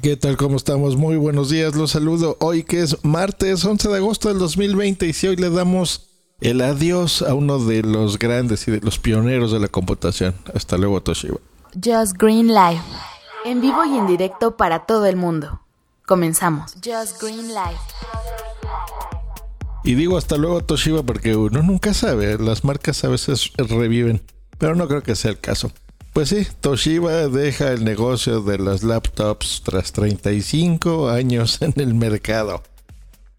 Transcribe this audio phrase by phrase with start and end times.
[0.00, 0.36] ¿Qué tal?
[0.36, 0.96] ¿Cómo estamos?
[0.96, 5.12] Muy buenos días, los saludo hoy que es martes 11 de agosto del 2020 y
[5.12, 6.08] si hoy le damos
[6.40, 10.34] el adiós a uno de los grandes y de los pioneros de la computación.
[10.54, 11.38] Hasta luego, Toshiba.
[11.74, 12.80] Just Green Live.
[13.44, 15.60] En vivo y en directo para todo el mundo.
[16.06, 16.72] Comenzamos.
[16.84, 17.78] Just Green Live.
[19.84, 22.38] Y digo hasta luego, Toshiba, porque uno nunca sabe.
[22.38, 24.22] Las marcas a veces reviven,
[24.58, 25.70] pero no creo que sea el caso.
[26.12, 32.62] Pues sí, Toshiba deja el negocio de las laptops tras 35 años en el mercado.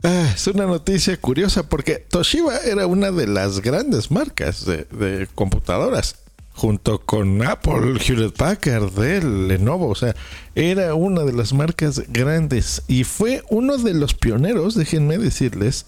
[0.02, 6.16] Ah, es una noticia curiosa porque Toshiba era una de las grandes marcas de, computadoras,
[6.54, 10.16] junto con Apple, Hewlett Packard, Dell, Lenovo, o sea,
[10.55, 15.85] era una de las marcas grandes y fue uno de los pioneros, déjenme decirles,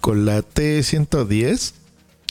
[0.00, 1.72] con la T110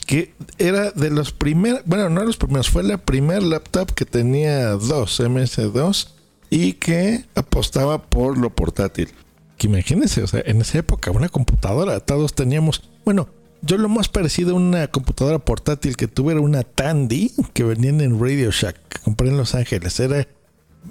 [0.08, 4.70] que era de los primeros, bueno, no los primeros, fue la primera laptop que tenía
[4.70, 6.08] dos MS2
[6.48, 9.10] y que apostaba por lo portátil.
[9.58, 13.28] Que imagínense, o sea, en esa época una computadora, todos teníamos, bueno,
[13.60, 18.00] yo lo más parecido a una computadora portátil que tuve era una Tandy que venían
[18.00, 20.00] en Radio Shack, que compré en Los Ángeles.
[20.00, 20.26] Era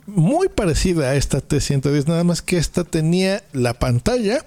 [0.06, 4.46] muy parecida a esta T110, nada más que esta tenía la pantalla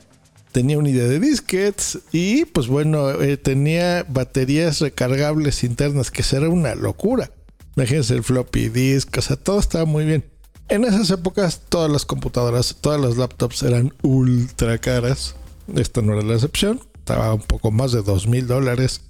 [0.52, 6.74] tenía unidad de disquets y pues bueno, eh, tenía baterías recargables internas, que será una
[6.74, 7.30] locura.
[7.76, 10.24] Imagínense el floppy disk, o sea, todo estaba muy bien.
[10.68, 15.34] En esas épocas todas las computadoras, todas las laptops eran ultra caras.
[15.74, 16.80] Esta no era la excepción.
[16.94, 19.02] Estaba un poco más de dos mil dólares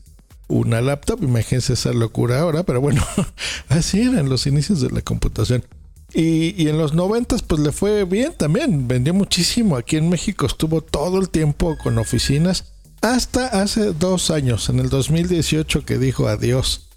[0.49, 1.23] una laptop.
[1.23, 3.03] Imagínense esa locura ahora, pero bueno,
[3.69, 5.65] así eran los inicios de la computación.
[6.13, 9.77] Y, en los noventas pues le fue bien también, vendió muchísimo.
[9.77, 14.89] Aquí en México estuvo todo el tiempo con oficinas hasta hace dos años, en el
[14.91, 16.89] 2018 que dijo adiós.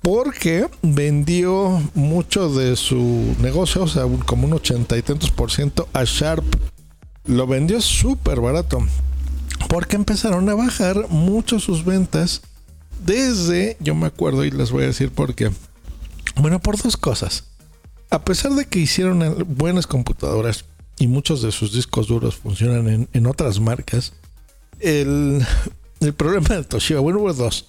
[0.00, 5.88] Porque vendió mucho de su negocio, o sea, como un ochenta y tantos por ciento
[5.92, 6.44] a Sharp.
[7.24, 8.84] Lo vendió súper barato.
[9.68, 12.42] Porque empezaron a bajar mucho sus ventas
[13.06, 15.52] desde, yo me acuerdo y les voy a decir por qué.
[16.34, 17.44] Bueno, por dos cosas
[18.12, 20.66] a pesar de que hicieron buenas computadoras
[20.98, 24.12] y muchos de sus discos duros funcionan en, otras marcas,
[24.80, 25.42] el,
[26.18, 27.64] problema de Toshiba, bueno, hubo dos.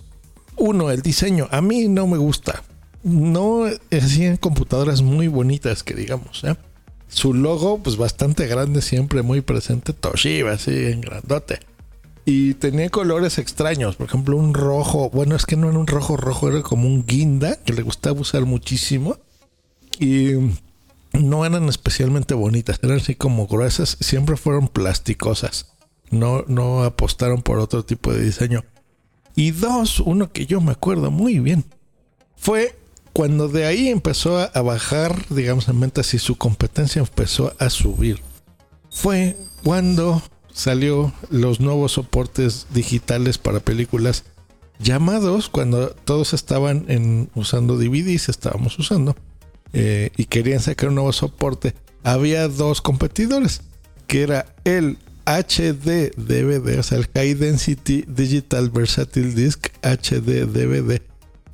[0.58, 1.48] Uno, el diseño.
[1.50, 2.62] A mí no me gusta.
[3.04, 6.44] No hacían computadoras muy bonitas, que digamos.
[6.44, 6.56] ¿eh?
[7.08, 9.94] Su logo, pues bastante grande, siempre muy presente.
[9.94, 11.60] Toshiba, así en grandote.
[12.26, 13.96] Y tenía colores extraños.
[13.96, 15.10] Por ejemplo, un rojo.
[15.10, 18.20] Bueno, es que no era un rojo rojo, era como un guinda, que le gustaba
[18.20, 19.18] usar muchísimo
[20.00, 20.34] y
[21.14, 25.68] no eran especialmente bonitas, eran así como gruesas, siempre fueron plasticosas.
[26.10, 28.64] No, no apostaron por otro tipo de diseño.
[29.36, 31.66] Y dos, uno que yo me acuerdo muy bien,
[32.36, 32.78] fue
[33.14, 38.20] cuando de ahí empezó a, bajar, digamos en ventas y su competencia empezó a subir.
[38.90, 40.22] Fue cuando
[40.52, 44.26] salió los nuevos soportes digitales para películas
[44.80, 49.16] llamados, cuando todos estaban en, usando DVDs, estábamos usando
[49.74, 51.74] eh, y querían sacar un nuevo soporte,
[52.04, 53.62] había dos competidores,
[54.08, 61.02] que era el HD DVD, o sea, el High Density Digital Versatile Disc HD DVD,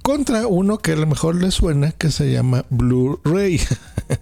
[0.01, 3.61] contra uno que a lo mejor le suena, que se llama Blu-ray.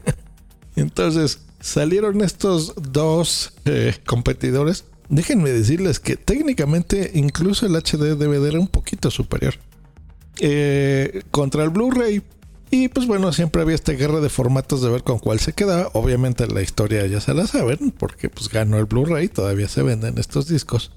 [0.75, 4.85] Entonces, salieron estos dos eh, competidores.
[5.09, 9.55] Déjenme decirles que técnicamente incluso el HD DVD era un poquito superior.
[10.39, 12.21] Eh, contra el Blu-ray
[12.69, 15.89] y pues bueno, siempre había esta guerra de formatos de ver con cuál se quedaba.
[15.94, 20.17] Obviamente la historia ya se la saben, porque pues ganó el Blu-ray, todavía se venden
[20.17, 20.91] estos discos.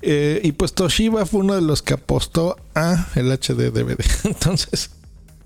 [0.00, 4.04] Eh, y pues Toshiba fue uno de los que apostó a el HD DVD.
[4.24, 4.90] Entonces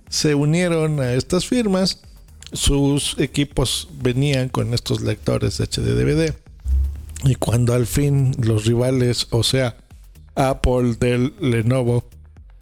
[0.09, 2.01] se unieron a estas firmas.
[2.53, 6.35] Sus equipos venían con estos lectores de HD DVD.
[7.25, 9.77] Y cuando al fin los rivales, o sea,
[10.35, 12.05] Apple, Dell, Lenovo,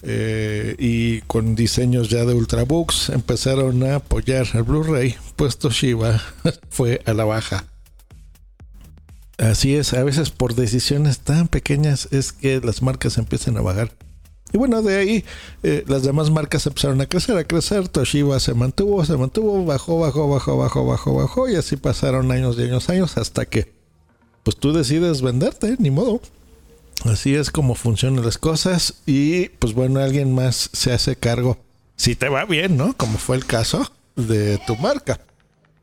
[0.07, 6.21] eh, y con diseños ya de Ultrabooks empezaron a apoyar al Blu-ray, pues Toshiba
[6.69, 7.65] fue a la baja.
[9.39, 13.91] Así es, a veces por decisiones tan pequeñas es que las marcas empiezan a bajar.
[14.53, 15.25] Y bueno, de ahí
[15.65, 17.89] eh, las demás marcas empezaron a crecer, a crecer.
[17.89, 21.49] Toshiba se mantuvo, se mantuvo, bajó, bajó, bajó, bajó, bajó, bajó.
[21.49, 23.73] Y así pasaron años y años, años hasta que
[24.45, 26.21] pues tú decides venderte, ni modo.
[27.05, 31.59] Así es como funcionan las cosas y pues bueno, alguien más se hace cargo.
[31.97, 32.97] Si te va bien, ¿no?
[32.97, 35.21] Como fue el caso de tu marca.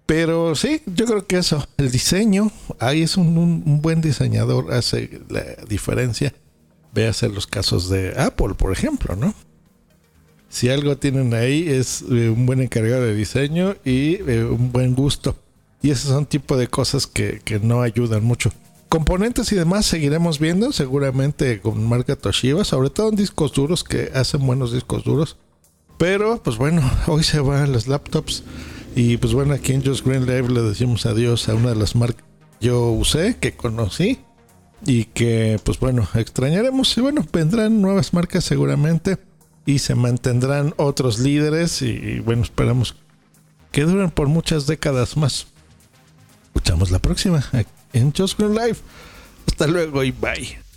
[0.07, 5.44] Pero sí, yo creo que eso, el diseño, ahí es un, buen diseñador, hace la
[5.68, 6.33] diferencia.
[6.94, 9.33] Véase los casos de Apple, por ejemplo, ¿no?
[10.50, 14.95] Si algo tienen ahí es eh, un buen encargado de diseño y eh, un buen
[14.95, 15.38] gusto.
[15.81, 18.51] Y esos son tipo de cosas que, que no ayudan mucho.
[18.91, 24.11] Componentes y demás seguiremos viendo, seguramente con marca Toshiba, sobre todo en discos duros que
[24.13, 25.38] hacen buenos discos duros.
[25.97, 28.43] Pero, pues bueno, hoy se van los laptops.
[28.93, 31.95] Y pues bueno, aquí en Just Green Live le decimos adiós a una de las
[31.95, 32.25] marcas
[32.59, 34.19] que yo usé, que conocí.
[34.85, 36.97] Y que, pues bueno, extrañaremos.
[36.97, 39.19] Y bueno, vendrán nuevas marcas seguramente.
[39.65, 41.81] Y se mantendrán otros líderes.
[41.81, 42.97] Y, bueno, esperamos
[43.71, 45.47] que duren por muchas décadas más.
[46.47, 47.41] Escuchamos la próxima
[47.93, 48.77] en Just Live.
[49.47, 50.70] Hasta luego y bye.